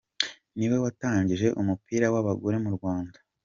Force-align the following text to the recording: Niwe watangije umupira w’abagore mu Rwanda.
Niwe 0.57 0.77
watangije 0.83 1.47
umupira 1.61 2.05
w’abagore 2.13 2.55
mu 2.63 2.69
Rwanda. 2.75 3.17